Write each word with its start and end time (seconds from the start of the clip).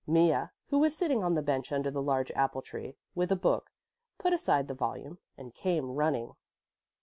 Mea, 0.07 0.45
who 0.71 0.79
was 0.79 0.97
sitting 0.97 1.23
on 1.23 1.35
the 1.35 1.43
bench 1.43 1.71
under 1.71 1.91
the 1.91 2.01
large 2.01 2.31
apple 2.31 2.63
tree, 2.63 2.97
with 3.13 3.31
a 3.31 3.35
book, 3.35 3.69
put 4.17 4.33
aside 4.33 4.67
the 4.67 4.73
volume 4.73 5.19
and 5.37 5.53
came 5.53 5.91
running. 5.91 6.33